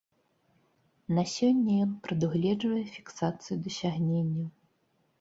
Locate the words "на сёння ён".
1.17-1.93